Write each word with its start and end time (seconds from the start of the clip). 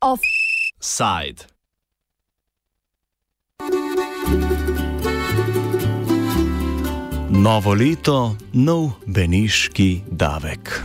Offside. 0.00 1.46
Novo 7.30 7.74
leto, 7.74 8.36
nov 8.52 8.90
beniški 9.06 10.02
davek. 10.10 10.82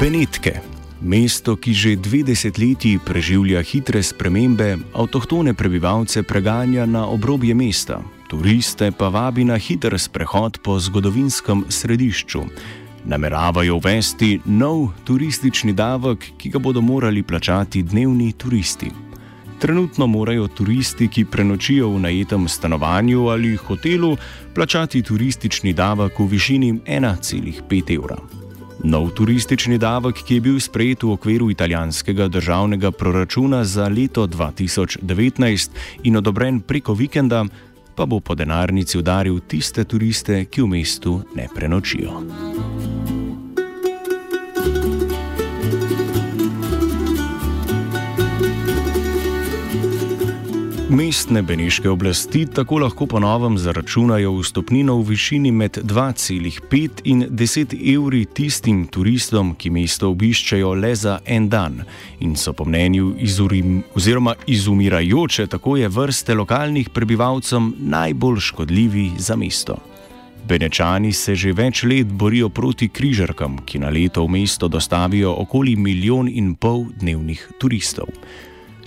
Benetke, 0.00 0.60
mesto, 1.00 1.56
ki 1.56 1.72
že 1.74 1.96
dve 1.96 2.22
desetletji 2.22 2.98
preživlja 3.04 3.62
hitre 3.62 4.02
spremembe, 4.02 4.76
avtohtone 4.94 5.54
prebivalce 5.54 6.22
preganja 6.22 6.86
na 6.86 7.06
obrobje 7.06 7.54
mesta, 7.54 8.00
turiste 8.28 8.90
pa 8.92 9.08
vabi 9.08 9.44
na 9.44 9.56
hiter 9.56 9.98
sprehod 9.98 10.58
po 10.62 10.78
zgodovinskem 10.80 11.64
središču. 11.68 12.44
Nameravajo 13.06 13.76
uvesti 13.76 14.40
nov 14.44 14.90
turistični 15.04 15.72
davek, 15.72 16.32
ki 16.38 16.50
ga 16.50 16.58
bodo 16.58 16.80
morali 16.80 17.22
plačati 17.22 17.82
dnevni 17.82 18.32
turisti. 18.32 18.90
Trenutno 19.58 20.06
morajo 20.06 20.48
turisti, 20.48 21.08
ki 21.08 21.24
prenočijo 21.24 21.88
v 21.94 22.00
najetem 22.00 22.48
stanovanju 22.48 23.28
ali 23.28 23.56
hotelu, 23.56 24.16
plačati 24.54 25.02
turistični 25.02 25.72
davek 25.72 26.18
v 26.18 26.26
višini 26.26 26.72
1,5 26.84 27.94
evra. 27.94 28.35
Nov 28.84 29.10
turistični 29.16 29.78
davek, 29.78 30.20
ki 30.20 30.34
je 30.34 30.40
bil 30.40 30.60
sprejet 30.60 31.02
v 31.02 31.14
okviru 31.16 31.50
italijanskega 31.50 32.28
državnega 32.28 32.90
proračuna 32.90 33.64
za 33.64 33.88
leto 33.88 34.26
2019 34.26 35.70
in 36.04 36.16
odobren 36.16 36.60
preko 36.60 36.94
vikenda, 36.94 37.44
pa 37.94 38.06
bo 38.06 38.20
po 38.20 38.34
denarnici 38.34 38.98
udaril 38.98 39.40
tiste 39.48 39.84
turiste, 39.84 40.44
ki 40.44 40.62
v 40.62 40.66
mestu 40.66 41.22
ne 41.34 41.48
prenočijo. 41.54 42.20
Mestne 50.96 51.42
beniške 51.42 51.90
oblasti 51.90 52.46
tako 52.46 52.78
lahko 52.78 53.06
ponovem 53.06 53.58
zaračunajo 53.58 54.30
vstopnino 54.38 54.94
v 54.96 55.02
višini 55.10 55.50
med 55.52 55.76
2,5 55.84 57.02
in 57.04 57.26
10 57.30 57.74
evri 57.94 58.22
tistim 58.24 58.86
turistom, 58.86 59.50
ki 59.60 59.70
mesto 59.70 60.08
obiščajo 60.14 60.72
le 60.74 60.94
za 60.96 61.18
en 61.26 61.50
dan 61.52 61.82
in 62.20 62.32
so 62.36 62.54
po 62.56 62.64
mnenju 62.64 63.12
izurim, 63.18 63.82
izumirajoče 64.46 65.46
tako 65.46 65.76
je 65.76 65.88
vrste 65.88 66.34
lokalnih 66.34 66.88
prebivalcem 66.88 67.74
najbolj 67.78 68.40
škodljivi 68.40 69.10
za 69.18 69.36
mesto. 69.36 69.76
Benečani 70.48 71.12
se 71.12 71.34
že 71.34 71.52
več 71.52 71.84
let 71.84 72.06
borijo 72.06 72.48
proti 72.48 72.88
križarkam, 72.88 73.58
ki 73.66 73.84
na 73.84 73.92
leto 73.92 74.24
v 74.24 74.38
mesto 74.40 74.68
dostavijo 74.68 75.36
okoli 75.44 75.76
milijon 75.76 76.28
in 76.28 76.54
pol 76.54 76.86
dnevnih 77.00 77.48
turistov. 77.60 78.08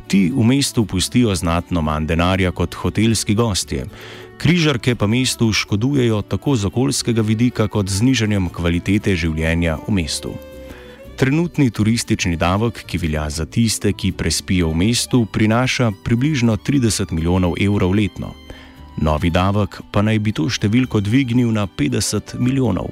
Ti 0.10 0.32
v 0.36 0.44
mestu 0.44 0.86
pustijo 0.86 1.36
znatno 1.36 1.82
manj 1.82 2.08
denarja 2.10 2.52
kot 2.52 2.74
hotelski 2.76 3.36
gostje. 3.36 3.86
Križarke 4.38 4.96
pa 4.96 5.08
mestu 5.08 5.54
škodujejo 5.54 6.22
tako 6.22 6.56
z 6.56 6.66
okoljskega 6.66 7.22
vidika 7.22 7.68
kot 7.68 7.90
z 7.90 8.02
znižanjem 8.02 8.50
kvalitete 8.50 9.14
življenja 9.16 9.78
v 9.88 9.94
mestu. 9.94 10.34
Trenutni 11.20 11.70
turistični 11.70 12.38
davek, 12.42 12.82
ki 12.88 12.98
velja 12.98 13.30
za 13.30 13.46
tiste, 13.46 13.94
ki 13.94 14.12
prespijo 14.12 14.72
v 14.74 14.82
mestu, 14.82 15.26
prinaša 15.26 15.92
približno 16.04 16.58
30 16.58 17.12
milijonov 17.12 17.54
evrov 17.62 17.94
letno. 17.94 18.34
Novi 18.98 19.30
davek 19.30 19.82
pa 19.92 20.02
naj 20.02 20.20
bi 20.20 20.34
to 20.34 20.50
številko 20.50 21.04
dvignil 21.06 21.52
na 21.54 21.68
50 21.68 22.40
milijonov. 22.40 22.90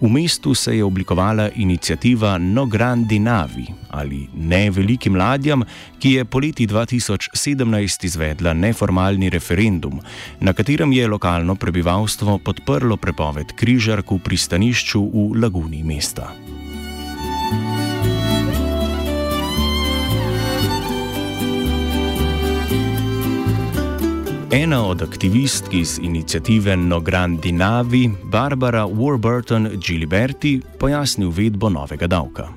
V 0.00 0.08
mestu 0.08 0.54
se 0.54 0.76
je 0.76 0.84
oblikovala 0.84 1.48
inicijativa 1.54 2.38
No 2.38 2.66
Grandi 2.66 3.18
Navi 3.18 3.66
ali 3.90 4.28
Ne 4.34 4.70
velikim 4.70 5.16
ladjam, 5.16 5.62
ki 5.98 6.12
je 6.12 6.24
poleti 6.24 6.66
2017 6.66 8.04
izvedla 8.04 8.52
neformalni 8.52 9.30
referendum, 9.30 10.00
na 10.40 10.52
katerem 10.52 10.92
je 10.92 11.08
lokalno 11.08 11.54
prebivalstvo 11.54 12.38
podprlo 12.38 12.96
prepoved 12.96 13.56
križark 13.56 14.10
v 14.10 14.18
pristanišču 14.18 15.02
v 15.02 15.40
laguni 15.40 15.82
mesta. 15.82 16.30
Ena 24.52 24.86
od 24.86 25.02
aktivistk 25.02 25.74
iz 25.74 25.98
inicijative 26.02 26.76
No 26.76 27.00
Grandi 27.00 27.52
Navi, 27.52 28.10
Barbara 28.24 28.86
Warburton 28.86 29.68
Giliberti, 29.86 30.60
pojasni 30.80 31.26
uvedbo 31.26 31.68
novega 31.68 32.06
davka. 32.06 32.48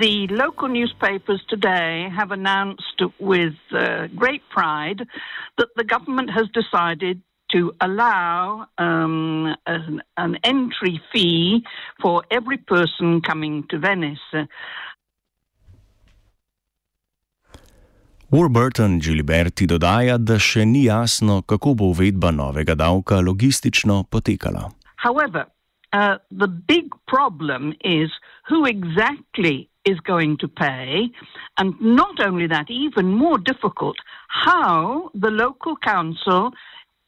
The 0.00 0.26
local 0.30 0.68
newspapers 0.68 1.40
today 1.48 2.10
have 2.18 2.34
announced 2.34 3.00
with 3.18 3.56
uh, 3.70 4.08
great 4.14 4.42
pride 4.54 5.06
that 5.56 5.68
the 5.76 5.84
government 5.84 6.30
has 6.30 6.46
decided 6.52 7.20
to 7.52 7.72
allow 7.80 8.66
um, 8.78 9.56
an, 9.66 10.02
an 10.16 10.36
entry 10.44 11.00
fee 11.12 11.64
for 12.02 12.24
every 12.30 12.58
person 12.58 13.22
coming 13.22 13.64
to 13.70 13.78
Venice. 13.78 14.46
Warburton 18.32 18.98
Giliberti 18.98 19.66
dodaja, 19.68 20.14
da 20.16 20.38
še 20.40 20.62
ni 20.64 20.86
jasno, 20.86 21.42
kako 21.44 21.74
bo 21.76 21.90
uvedba 21.92 22.30
novega 22.32 22.72
davka 22.74 23.18
logistično 23.20 23.98
potekala. 24.08 24.70
However, 24.96 25.44
uh, 25.92 26.16
the 26.30 26.48
big 26.48 26.88
problem 27.06 27.74
is 27.84 28.08
who 28.48 28.64
exactly 28.64 29.68
is 29.84 30.00
going 30.00 30.38
to 30.38 30.48
pay, 30.48 31.12
and 31.58 31.74
not 31.80 32.24
only 32.24 32.46
that, 32.46 32.70
even 32.70 33.12
more 33.12 33.36
difficult, 33.36 33.96
how 34.28 35.10
the 35.12 35.30
local 35.30 35.76
council 35.84 36.52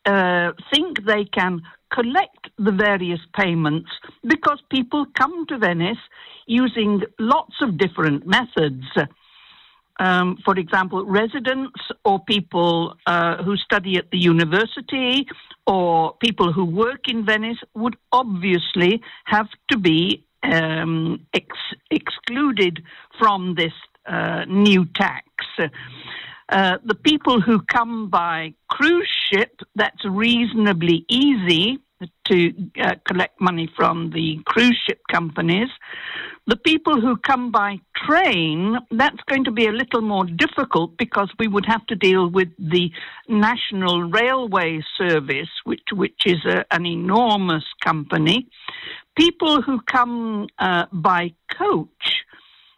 uh, 0.05 0.53
think 0.71 1.07
they 1.07 1.25
can 1.25 1.63
collect 1.89 2.53
the 2.59 2.73
various 2.87 3.21
payments 3.33 3.89
because 4.29 4.61
people 4.69 5.07
come 5.17 5.47
to 5.47 5.57
Venice 5.57 6.05
using 6.47 7.01
lots 7.19 7.55
of 7.63 7.79
different 7.79 8.27
methods. 8.27 8.85
Um, 10.01 10.39
for 10.45 10.59
example, 10.59 11.05
residents 11.05 11.81
or 12.05 12.19
people 12.25 12.97
uh, 13.07 13.43
who 13.43 13.57
study 13.57 13.97
at 13.97 14.11
the 14.11 14.19
university 14.19 15.27
or 15.67 16.15
people 16.17 16.53
who 16.53 16.65
work 16.65 17.09
in 17.09 17.25
Venice 17.25 17.59
would 17.75 17.97
obviously 18.13 19.01
have 19.25 19.49
to 19.71 19.79
be 19.79 20.25
um, 20.43 21.25
ex- 21.33 21.75
excluded 21.91 22.83
from 23.19 23.55
this 23.55 23.73
uh, 24.07 24.45
new 24.47 24.85
tax. 24.97 25.27
Uh, 26.49 26.77
the 26.85 26.95
people 26.95 27.41
who 27.41 27.61
come 27.63 28.11
by 28.11 28.53
cruise 28.69 29.09
ship, 29.31 29.61
that's 29.77 30.05
reasonably 30.05 31.05
easy 31.09 31.79
to 32.27 32.53
uh, 32.83 32.95
collect 33.07 33.41
money 33.41 33.69
from 33.77 34.11
the 34.11 34.41
cruise 34.47 34.81
ship 34.87 35.01
companies. 35.11 35.69
The 36.47 36.57
people 36.57 37.01
who 37.01 37.17
come 37.17 37.51
by 37.51 37.81
train, 37.97 38.79
that's 38.91 39.23
going 39.29 39.45
to 39.45 39.51
be 39.51 39.67
a 39.67 39.73
little 39.73 40.03
more 40.03 40.27
difficult 40.27 40.97
because 40.99 41.31
we 41.39 41.49
would 41.49 41.65
have 41.67 41.87
to 41.87 41.95
deal 41.95 42.29
with 42.29 42.49
the 42.59 42.91
National 43.29 44.03
Railway 44.03 44.81
Service, 44.99 45.49
which, 45.65 45.89
which 45.93 46.21
is 46.27 46.45
a, 46.45 46.65
an 46.71 46.85
enormous 46.85 47.65
company. 47.83 48.47
People 49.17 49.63
who 49.63 49.81
come 49.91 50.49
uh, 50.59 50.85
by 50.93 51.33
coach, 51.57 52.25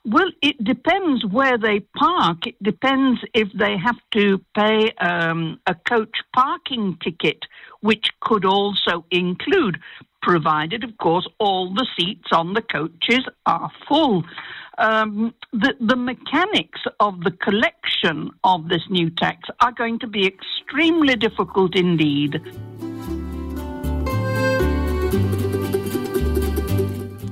well, 0.07 0.31
it 0.41 0.63
depends 0.63 1.25
where 1.27 1.59
they 1.59 1.81
park. 1.97 2.47
It 2.47 2.63
depends 2.63 3.21
if 3.35 3.49
they 3.59 3.77
have 3.77 3.97
to 4.13 4.41
pay 4.55 4.93
um, 5.01 5.61
a 5.67 5.75
coach 5.75 6.17
parking 6.33 6.97
ticket, 7.03 7.45
which 7.81 8.11
could 8.21 8.45
also 8.45 9.05
include, 9.11 9.79
provided, 10.23 10.85
of 10.85 10.97
course, 10.99 11.29
all 11.41 11.75
the 11.75 11.87
seats 11.99 12.29
on 12.31 12.55
the 12.55 12.63
coaches 12.63 13.27
are 13.47 13.71
full. 13.89 14.25
Um, 14.79 15.35
the, 15.53 15.75
the 15.81 15.97
mechanics 15.97 16.83
of 17.01 17.25
the 17.25 17.33
collection 17.33 18.31
of 18.45 18.69
this 18.69 18.83
new 18.89 19.11
tax 19.11 19.49
are 19.61 19.73
going 19.73 19.99
to 20.01 20.07
be 20.07 20.25
extremely 20.25 21.17
difficult 21.17 21.75
indeed. 21.75 22.41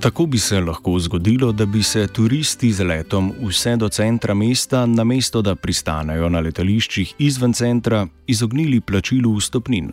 Tako 0.04 0.26
bi 0.26 0.38
se 0.38 0.60
lahko 0.60 0.98
zgodilo, 0.98 1.52
da 1.52 1.66
bi 1.66 1.82
se 1.82 2.06
turisti 2.06 2.72
z 2.72 2.84
letom 2.84 3.32
vse 3.40 3.76
do 3.76 3.88
centra 3.88 4.34
mesta, 4.34 4.86
namesto 4.86 5.40
da 5.42 5.54
pristanejo 5.54 6.28
na 6.28 6.42
letališčih 6.44 7.14
izven 7.18 7.52
centra, 7.56 8.02
izognili 8.26 8.80
plačilu 8.80 9.32
vstopnin. 9.38 9.88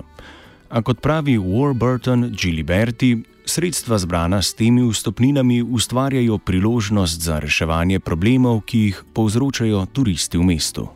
A 0.69 0.81
kot 0.81 0.99
pravi 1.01 1.37
Warburton 1.37 2.27
Giliberti, 2.35 3.23
sredstva 3.45 3.97
zbrana 3.97 4.41
s 4.41 4.53
temi 4.53 4.83
vstopninami 4.89 5.61
ustvarjajo 5.63 6.37
priložnost 6.37 7.21
za 7.21 7.39
reševanje 7.39 7.99
problemov, 7.99 8.65
ki 8.67 8.79
jih 8.79 9.03
povzročajo 9.15 9.85
turisti 9.93 10.37
v 10.37 10.43
mestu. 10.43 10.89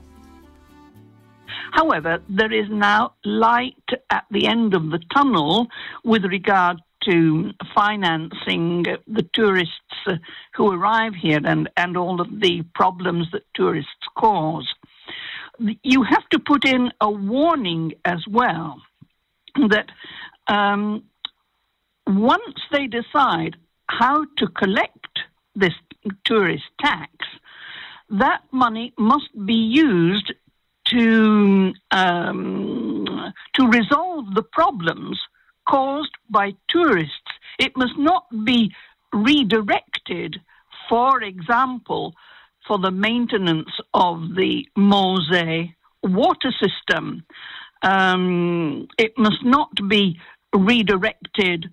However, 1.72 2.20
there 2.28 2.52
is 2.52 2.68
now 2.70 3.16
light 3.24 3.96
at 4.10 4.28
the 4.32 4.44
end 4.48 4.76
of 4.76 4.92
the 4.92 5.00
tunnel 5.16 5.68
with 6.04 6.28
regard 6.28 6.84
to 7.06 7.52
financing 7.74 8.84
the 9.07 9.28
tourists 9.34 9.74
who 10.54 10.72
arrive 10.72 11.13
here 11.13 11.40
and, 11.44 11.69
and 11.78 11.98
all 11.98 12.22
of 12.22 12.40
the 12.40 12.63
problems 12.74 13.28
that 13.31 13.44
tourists 13.54 13.92
cause. 14.18 14.68
You 15.84 16.04
have 16.04 16.28
to 16.30 16.40
put 16.40 16.66
in 16.66 16.92
a 17.00 17.10
warning 17.10 17.94
as 18.04 18.25
well 18.28 18.81
that 19.69 19.88
um, 20.48 21.04
once 22.07 22.56
they 22.72 22.88
decide 22.88 23.56
how 23.88 24.25
to 24.38 24.48
collect 24.48 25.19
this 25.56 25.74
tourist 26.25 26.66
tax, 26.80 27.12
that 28.10 28.42
money 28.51 28.94
must 28.98 29.30
be 29.46 29.54
used 29.54 30.34
to 30.86 31.74
um, 31.92 33.34
to 33.54 33.68
resolve 33.68 34.34
the 34.36 34.44
problems 34.44 35.19
caused 35.68 36.16
by 36.30 36.54
tourists. 36.68 37.32
It 37.60 37.76
must 37.78 37.98
not 37.98 38.26
be 38.44 38.74
redirected, 39.14 40.42
for 40.90 41.22
example, 41.22 42.14
for 42.68 42.80
the 42.80 42.92
maintenance 42.92 43.72
of 43.94 44.36
the 44.36 44.68
Mose 44.76 45.70
water 46.04 46.52
system. 46.52 47.24
Um, 47.82 48.88
it 48.98 49.18
must 49.18 49.44
not 49.44 49.70
be 49.88 50.20
redirected 50.54 51.70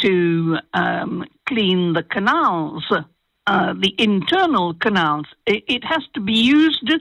to 0.00 0.58
um, 0.74 1.24
clean 1.46 1.92
the 1.92 2.02
canals, 2.02 2.84
uh, 3.46 3.74
the 3.74 3.94
internal 3.98 4.74
canals. 4.74 5.26
It, 5.46 5.64
it, 5.68 5.84
has 5.84 6.02
to 6.14 6.20
be 6.20 6.34
used 6.34 6.92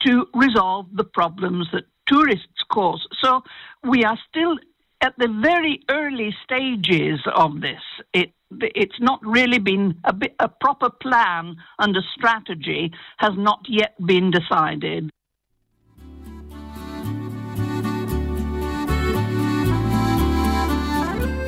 to 0.00 0.26
resolve 0.34 0.86
the 0.92 1.04
problems 1.04 1.68
that 1.72 1.84
tourists 2.06 2.64
cause. 2.70 3.06
So 3.22 3.42
we 3.84 4.04
are 4.04 4.18
still 4.28 4.56
at 5.00 5.14
the 5.18 5.28
very 5.28 5.80
early 5.90 6.34
stages 6.44 7.20
of 7.34 7.60
this. 7.60 7.82
It, 8.12 8.32
it's 8.50 8.98
not 9.00 9.20
really 9.22 9.58
been 9.58 9.94
a, 10.04 10.12
bit, 10.12 10.34
a 10.40 10.48
proper 10.48 10.90
plan 10.90 11.56
and 11.78 11.96
a 11.96 12.02
strategy 12.16 12.90
has 13.18 13.32
not 13.36 13.60
yet 13.68 13.94
been 14.04 14.30
decided. 14.30 15.10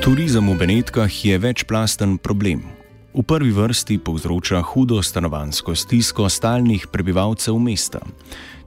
Turizem 0.00 0.48
v 0.48 0.56
Benetkah 0.56 1.12
je 1.12 1.36
večplasten 1.36 2.16
problem. 2.16 2.64
V 3.12 3.20
prvi 3.20 3.52
vrsti 3.52 3.98
povzroča 4.00 4.62
hudo 4.62 5.02
stanovansko 5.02 5.74
stisko 5.76 6.30
stalnih 6.30 6.88
prebivalcev 6.88 7.58
mesta. 7.58 8.00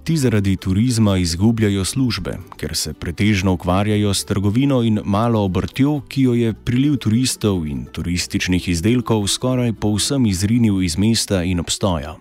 Ti 0.03 0.17
zaradi 0.17 0.55
turizma 0.55 1.17
izgubljajo 1.17 1.85
službe, 1.85 2.33
ker 2.59 2.75
se 2.75 2.94
pretežno 2.94 3.53
ukvarjajo 3.53 4.13
s 4.13 4.25
trgovino 4.25 4.81
in 4.83 5.00
malo 5.05 5.44
obrtjo, 5.45 6.01
ki 6.07 6.21
jo 6.21 6.33
je 6.33 6.53
priliv 6.53 6.97
turistov 6.97 7.63
in 7.67 7.85
turističnih 7.85 8.67
izdelkov 8.69 9.27
skoraj 9.27 9.73
povsem 9.73 10.25
izrinil 10.25 10.83
iz 10.83 10.97
mesta 10.97 11.44
in 11.44 11.59
obstoja. 11.59 12.17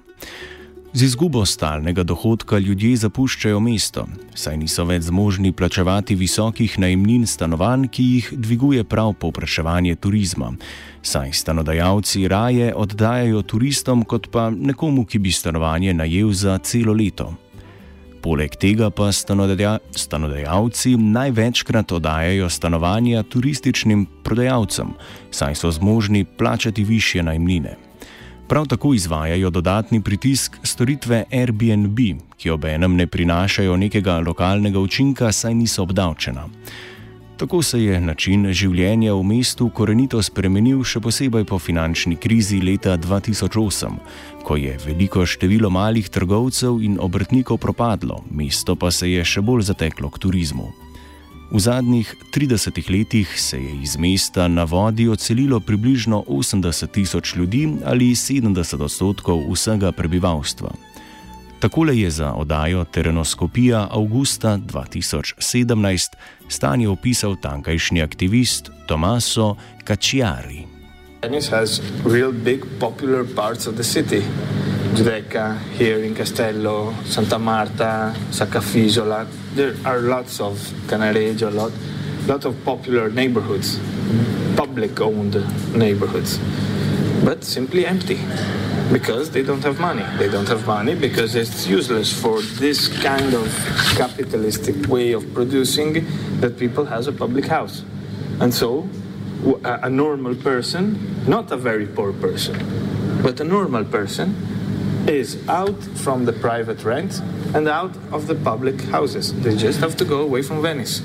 Z 0.92 1.02
izgubo 1.02 1.42
stalnega 1.44 2.02
dohodka 2.02 2.58
ljudje 2.58 2.96
zapuščajo 2.96 3.60
mesto, 3.60 4.06
saj 4.34 4.60
niso 4.62 4.84
več 4.86 5.08
zmožni 5.10 5.50
plačevati 5.52 6.14
visokih 6.14 6.78
najemnin 6.78 7.26
stanovanj, 7.26 7.88
ki 7.88 8.08
jih 8.14 8.32
dviguje 8.36 8.84
prav 8.84 9.14
povpraševanje 9.18 9.96
turizma. 9.96 10.52
Saj 11.02 11.32
stanodajalci 11.32 12.28
raje 12.28 12.74
oddajajo 12.74 13.42
turistom, 13.42 14.04
kot 14.04 14.30
pa 14.30 14.50
nekomu, 14.50 15.02
ki 15.02 15.18
bi 15.18 15.32
stanovanje 15.32 15.94
najel 15.94 16.30
za 16.30 16.58
celo 16.58 16.92
leto. 16.92 17.32
Poleg 18.22 18.54
tega 18.54 18.86
pa 18.94 19.08
stanodajalci 19.10 20.92
največkrat 20.96 21.92
oddajajo 21.92 22.50
stanovanja 22.50 23.22
turističnim 23.22 24.06
prodajalcem, 24.22 24.92
saj 25.30 25.54
so 25.54 25.70
zmožni 25.70 26.24
plačati 26.24 26.84
više 26.84 27.22
najmnine. 27.22 27.76
Prav 28.48 28.66
tako 28.66 28.94
izvajajo 28.94 29.50
dodatni 29.50 30.02
pritisk 30.02 30.56
storitve 30.62 31.24
Airbnb, 31.32 31.98
ki 32.36 32.50
obenem 32.50 32.96
ne 32.96 33.06
prinašajo 33.06 33.76
nekega 33.76 34.18
lokalnega 34.20 34.78
učinka, 34.78 35.32
saj 35.32 35.54
niso 35.54 35.82
obdavčena. 35.82 36.48
Tako 37.36 37.62
se 37.62 37.80
je 37.82 38.00
način 38.00 38.46
življenja 38.52 39.14
v 39.14 39.22
mestu 39.26 39.68
korenito 39.74 40.20
spremenil, 40.22 40.84
še 40.84 41.00
posebej 41.00 41.44
po 41.48 41.58
finančni 41.58 42.16
krizi 42.16 42.60
leta 42.62 42.94
2008, 42.98 43.98
ko 44.46 44.56
je 44.56 44.76
veliko 44.84 45.26
število 45.26 45.70
malih 45.70 46.08
trgovcev 46.12 46.78
in 46.84 47.00
obrtnikov 47.00 47.58
propadlo, 47.58 48.20
mesto 48.30 48.76
pa 48.76 48.90
se 48.90 49.10
je 49.10 49.24
še 49.24 49.42
bolj 49.42 49.66
zateklo 49.72 50.12
k 50.12 50.22
turizmu. 50.22 50.70
V 51.52 51.60
zadnjih 51.60 52.14
30 52.32 52.78
letih 52.88 53.28
se 53.36 53.58
je 53.60 53.72
iz 53.82 53.98
mesta 53.98 54.48
na 54.48 54.64
vodi 54.64 55.08
odselilo 55.08 55.60
približno 55.60 56.24
80 56.28 56.86
tisoč 56.86 57.34
ljudi 57.36 57.68
ali 57.84 58.14
70 58.16 58.80
odstotkov 58.80 59.44
vsega 59.52 59.92
prebivalstva. 59.92 60.72
Takole 61.60 61.98
je 61.98 62.10
za 62.10 62.32
oddajo 62.32 62.84
Terenoskopija 62.84 63.88
avgusta 63.90 64.58
2017 64.58 66.16
stanje 66.52 66.88
opisal 66.88 67.36
tankajšnji 67.40 68.02
aktivist 68.02 68.70
Tomaso 68.86 69.56
Cacciari. 69.84 70.66
Venice 71.22 71.50
has 71.50 71.80
real 72.04 72.32
big 72.32 72.66
popular 72.80 73.24
parts 73.24 73.66
of 73.66 73.76
the 73.76 73.84
city. 73.84 74.22
Giudecca, 74.94 75.56
here 75.78 76.04
in 76.04 76.14
Castello, 76.14 76.92
Santa 77.04 77.38
Marta, 77.38 78.12
Saccafisola. 78.30 79.26
There 79.54 79.74
are 79.84 80.00
lots 80.00 80.40
of 80.40 80.60
Canareggio, 80.88 81.48
a 81.48 81.50
lot, 81.50 81.72
lot 82.28 82.44
of 82.44 82.54
popular 82.64 83.08
neighborhoods, 83.08 83.78
public-owned 84.56 85.40
neighborhoods, 85.74 86.38
but 87.24 87.44
simply 87.44 87.86
empty. 87.86 88.18
Because 88.92 89.30
they 89.30 89.42
don't 89.42 89.62
have 89.64 89.80
money. 89.80 90.04
They 90.18 90.28
don't 90.28 90.48
have 90.48 90.66
money 90.66 90.94
because 90.94 91.34
it's 91.34 91.66
useless 91.66 92.12
for 92.12 92.42
this 92.42 92.88
kind 93.02 93.34
of 93.34 93.48
capitalistic 93.96 94.86
way 94.86 95.12
of 95.12 95.32
producing 95.32 96.06
that 96.40 96.58
people 96.58 96.84
has 96.84 97.06
a 97.06 97.12
public 97.12 97.46
house. 97.46 97.84
And 98.40 98.52
so 98.52 98.88
a 99.64 99.88
normal 99.88 100.34
person, 100.34 101.26
not 101.26 101.50
a 101.50 101.56
very 101.56 101.86
poor 101.86 102.12
person, 102.12 102.56
but 103.22 103.40
a 103.40 103.44
normal 103.44 103.84
person 103.84 104.36
is 105.08 105.48
out 105.48 105.82
from 105.96 106.26
the 106.26 106.32
private 106.32 106.84
rent 106.84 107.20
and 107.54 107.68
out 107.68 107.96
of 108.12 108.26
the 108.26 108.34
public 108.34 108.80
houses. 108.82 109.32
They 109.42 109.56
just 109.56 109.80
have 109.80 109.96
to 109.96 110.04
go 110.04 110.20
away 110.20 110.42
from 110.42 110.62
Venice. 110.62 111.00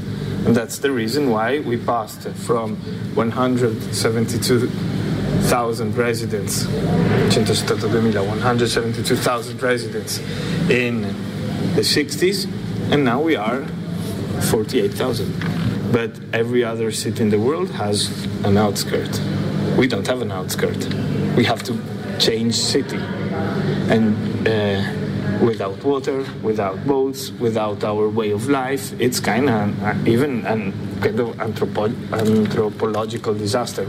And 0.45 0.55
that's 0.55 0.77
the 0.79 0.91
reason 0.91 1.29
why 1.29 1.59
we 1.59 1.77
passed 1.77 2.27
from 2.29 2.75
172 3.15 4.71
172,000 5.47 5.95
residents, 5.95 6.65
172,000 6.65 9.63
residents 9.63 10.19
in 10.69 11.03
the 11.73 11.81
60s, 11.81 12.47
and 12.91 13.05
now 13.05 13.21
we 13.21 13.37
are 13.37 13.63
48,000. 14.51 15.33
But 15.93 16.11
every 16.33 16.65
other 16.65 16.91
city 16.91 17.23
in 17.23 17.29
the 17.29 17.39
world 17.39 17.69
has 17.71 18.09
an 18.43 18.57
outskirt. 18.57 19.21
We 19.77 19.87
don't 19.87 20.05
have 20.07 20.21
an 20.21 20.33
outskirt. 20.33 20.85
We 21.37 21.45
have 21.45 21.63
to 21.63 21.79
change 22.19 22.55
city. 22.55 22.99
And 23.87 24.17
uh, 24.45 24.83
without 25.45 25.81
water, 25.81 26.25
without 26.43 26.85
boats, 26.85 27.31
without 27.31 27.85
our 27.85 28.09
way 28.09 28.31
of 28.31 28.49
life, 28.49 28.91
it's 28.99 29.21
kind 29.21 29.49
of 29.49 30.07
even 30.07 30.45
a 30.45 30.73
kind 30.99 31.19
of 31.21 31.37
anthropo- 31.37 31.95
anthropological 32.11 33.33
disaster. 33.33 33.87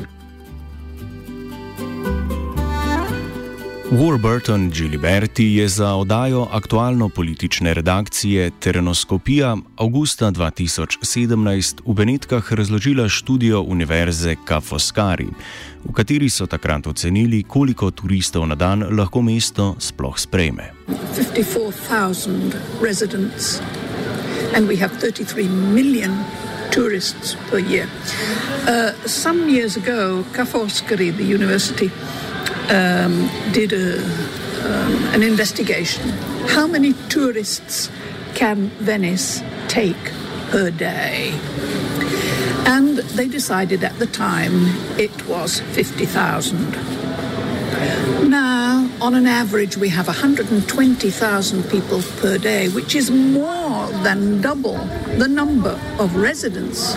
Warburton 3.91 4.71
Giliberti 4.71 5.45
je 5.45 5.69
za 5.69 5.95
oddajo 5.95 6.49
aktualno-politične 6.53 7.75
redakcije 7.75 8.51
Terenoskopija 8.61 9.57
avgusta 9.77 10.31
2017 10.31 11.81
v 11.87 11.95
Benetkah 11.95 12.53
razložila 12.53 13.09
študijo 13.09 13.61
Univerze 13.63 14.37
Kafoskari, 14.45 15.27
v 15.85 15.93
kateri 15.93 16.29
so 16.31 16.47
takrat 16.47 16.87
ocenili, 16.87 17.43
koliko 17.43 17.91
turistov 17.91 18.47
na 18.47 18.55
dan 18.55 18.85
lahko 18.99 19.23
mesto 19.23 19.75
sploh 19.79 20.19
sprejme. 20.19 20.73
54,000 21.17 22.53
residents 22.83 23.61
and 24.57 24.69
we 24.69 24.77
have 24.77 24.93
33 25.01 25.49
million 25.49 26.25
tourists 26.71 27.37
per 27.51 27.59
year. 27.59 27.87
Uh, 28.69 28.93
some 29.07 29.49
years 29.49 29.77
ago, 29.77 30.25
Kafoskari, 30.33 31.17
the 31.17 31.25
university, 31.25 31.91
um, 32.71 33.31
did 33.53 33.73
a, 33.73 34.03
um, 34.65 35.15
an 35.15 35.23
investigation. 35.23 36.09
How 36.49 36.67
many 36.67 36.93
tourists 37.09 37.91
can 38.35 38.69
Venice 38.81 39.43
take 39.69 40.13
per 40.51 40.71
day? 40.71 41.33
And 42.67 42.99
they 42.99 43.29
decided 43.29 43.83
at 43.85 43.99
the 43.99 44.07
time 44.07 44.67
it 44.99 45.27
was 45.27 45.61
50,000. 45.61 46.73
Now, 48.29 48.91
on 49.01 49.15
an 49.15 49.27
average, 49.27 49.77
we 49.77 49.89
have 49.89 50.07
120,000 50.07 51.63
people 51.71 52.03
per 52.21 52.37
day, 52.37 52.69
which 52.69 52.95
is 52.95 53.11
more 53.11 53.87
than 54.03 54.41
double 54.41 54.77
the 55.17 55.29
number 55.29 55.81
of 55.99 56.17
residents. 56.17 56.97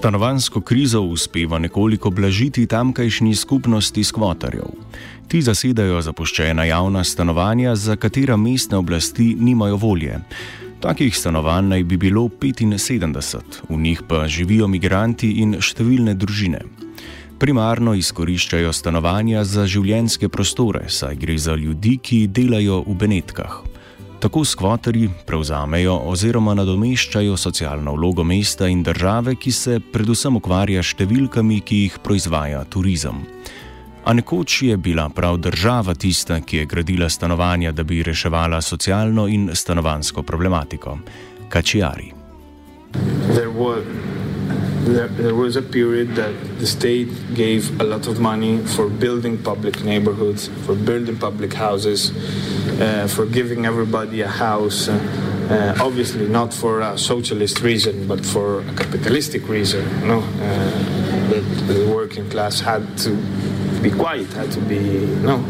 Stanovansko 0.00 0.60
krizo 0.60 1.00
uspeva 1.00 1.58
nekoliko 1.58 2.10
blažiti 2.10 2.66
tamkajšnji 2.66 3.34
skupnosti 3.34 4.04
skvotarjev. 4.04 4.70
Ti 5.28 5.42
zasedajo 5.42 6.00
zapuščena 6.00 6.64
javna 6.64 7.02
stanovanja, 7.04 7.74
za 7.76 7.96
katera 7.96 8.36
mestne 8.36 8.78
oblasti 8.78 9.36
nimajo 9.38 9.76
volje. 9.76 10.16
Takih 10.80 11.16
stanovanj 11.16 11.68
naj 11.68 11.84
bi 11.84 11.96
bilo 11.96 12.22
75, 12.22 13.60
v 13.68 13.76
njih 13.76 14.00
pa 14.08 14.24
živijo 14.28 14.68
migranti 14.68 15.34
in 15.42 15.58
številne 15.60 16.14
družine. 16.14 16.62
Primarno 17.38 17.92
izkoriščajo 17.92 18.72
stanovanja 18.72 19.44
za 19.44 19.66
življenjske 19.66 20.32
prostore, 20.32 20.86
saj 20.88 21.20
gre 21.20 21.36
za 21.38 21.52
ljudi, 21.52 21.98
ki 22.02 22.26
delajo 22.26 22.80
v 22.88 22.96
Benetkah. 23.04 23.60
Tako 24.20 24.44
skvoterji 24.44 25.10
prevzamejo 25.26 25.94
oziroma 26.04 26.52
nadomeščajo 26.54 27.36
socialno 27.40 27.94
vlogo 27.96 28.24
mesta 28.24 28.68
in 28.68 28.82
države, 28.82 29.34
ki 29.40 29.52
se 29.52 29.78
predvsem 29.80 30.36
ukvarja 30.36 30.82
s 30.84 30.92
številkami, 30.92 31.62
ki 31.64 31.78
jih 31.86 31.96
proizvaja 32.04 32.60
turizem. 32.68 33.24
A 34.04 34.12
nekoč 34.12 34.62
je 34.68 34.76
bila 34.76 35.08
prav 35.08 35.40
država 35.40 35.94
tista, 35.94 36.40
ki 36.40 36.56
je 36.56 36.68
gradila 36.68 37.08
stanovanja, 37.08 37.72
da 37.72 37.82
bi 37.82 38.02
reševala 38.04 38.60
socialno 38.60 39.26
in 39.28 39.50
stanovansko 39.54 40.22
problematiko. 40.22 40.98
Kačijari. 41.48 42.12
there, 43.34 43.50
there, 44.92 45.34
was 45.34 45.56
a 45.56 45.62
period 45.62 46.14
that 46.16 46.34
the 46.58 46.66
state 46.66 47.08
gave 47.34 47.80
a 47.80 47.84
lot 47.84 48.06
of 48.06 48.20
money 48.20 48.58
for 48.58 48.88
building 48.88 49.38
public 49.38 49.82
neighborhoods, 49.84 50.48
for 50.66 50.74
building 50.74 51.16
public 51.16 51.52
houses, 51.52 52.10
uh, 52.80 53.06
for 53.08 53.26
giving 53.26 53.66
everybody 53.66 54.20
a 54.22 54.28
house. 54.28 54.88
Uh, 54.88 54.98
uh, 55.50 55.84
obviously, 55.84 56.28
not 56.28 56.54
for 56.54 56.80
a 56.80 56.96
socialist 56.96 57.60
reason, 57.60 58.06
but 58.06 58.24
for 58.24 58.60
a 58.60 58.74
capitalistic 58.74 59.48
reason. 59.48 59.84
Know, 60.06 60.20
uh, 60.20 61.30
the 61.66 61.92
working 61.92 62.28
class 62.30 62.60
had 62.60 62.96
to 62.98 63.10
be 63.82 63.90
quiet, 63.90 64.32
had 64.32 64.50
to 64.52 64.60
be 64.60 64.76
you 64.76 65.06
know, 65.16 65.44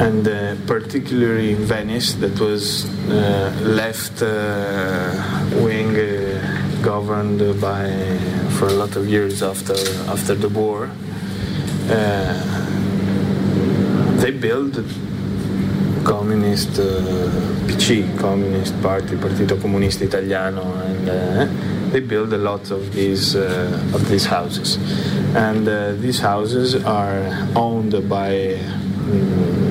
and 0.00 0.26
uh, 0.26 0.56
particularly 0.66 1.52
in 1.52 1.64
Venice, 1.64 2.14
that 2.14 2.38
was 2.40 2.84
uh, 3.08 3.52
left 3.62 4.20
wing 5.62 5.94
governed 6.86 7.42
by 7.60 7.90
for 8.56 8.68
a 8.68 8.76
lot 8.82 8.94
of 8.94 9.08
years 9.08 9.42
after 9.42 9.74
after 10.14 10.34
the 10.36 10.48
war. 10.48 10.88
Uh, 11.90 12.32
they 14.22 14.30
built 14.30 14.74
communist 16.04 16.78
uh, 16.78 16.84
PC, 17.66 18.16
Communist 18.16 18.80
Party, 18.80 19.16
Partito 19.16 19.56
Comunista 19.56 20.02
Italiano, 20.02 20.62
and 20.88 21.08
uh, 21.08 21.46
they 21.90 21.98
built 21.98 22.32
a 22.32 22.38
lot 22.38 22.70
of 22.70 22.92
these 22.94 23.34
uh, 23.34 23.92
of 23.92 24.08
these 24.08 24.26
houses, 24.26 24.78
and 25.34 25.66
uh, 25.68 25.92
these 26.04 26.20
houses 26.20 26.76
are 26.84 27.20
owned 27.56 27.94
by 28.08 28.54
um, 29.10 29.66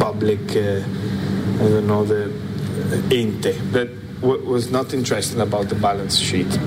public. 0.00 0.40
Uh, 0.56 0.82
I 1.62 1.66
don't 1.72 1.86
know 1.86 2.04
the 2.04 2.32
ente, 3.10 3.54
but 3.72 3.88
was 4.22 4.70
not 4.70 4.94
interested 4.94 5.40
about 5.40 5.68
the 5.68 5.74
balance 5.74 6.16
sheet. 6.16 6.58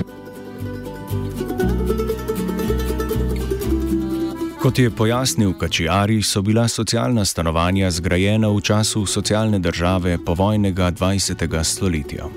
Kot 4.62 4.78
je 4.78 4.90
pojasnil 4.90 5.52
Kačijari, 5.58 6.22
so 6.22 6.42
bila 6.42 6.68
socialna 6.68 7.24
stanovanja 7.24 7.90
zgrajena 7.90 8.48
v 8.48 8.60
času 8.60 9.06
socialne 9.06 9.58
države 9.58 10.18
povojnega 10.24 10.92
20. 10.92 11.64
stoletja. 11.64 12.28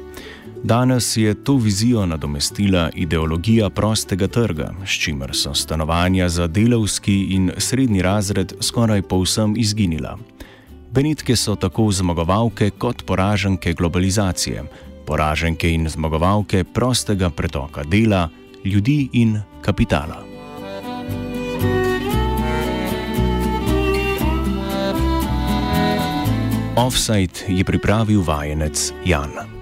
Danes 0.63 1.17
je 1.17 1.43
to 1.43 1.55
vizijo 1.55 2.05
nadomestila 2.05 2.89
ideologija 2.93 3.69
prostega 3.69 4.27
trga, 4.27 4.73
s 4.85 4.89
čimer 4.89 5.29
so 5.33 5.53
stanovanja 5.53 6.29
za 6.29 6.47
delovski 6.47 7.27
in 7.29 7.51
srednji 7.57 8.01
razred 8.01 8.53
skoraj 8.61 9.01
povsem 9.01 9.53
izginila. 9.57 10.17
Benitke 10.91 11.35
so 11.35 11.55
tako 11.55 11.91
zmagovalke 11.91 12.69
kot 12.69 13.05
poraženke 13.05 13.73
globalizacije, 13.73 14.63
poraženke 15.05 15.69
in 15.69 15.89
zmagovalke 15.89 16.63
prostega 16.63 17.29
pretoka 17.29 17.83
dela, 17.83 18.29
ljudi 18.65 19.09
in 19.13 19.37
kapitala. 19.61 20.23
Offside 26.75 27.47
je 27.47 27.63
pripravil 27.63 28.21
vajenec 28.21 28.91
Jan. 29.05 29.54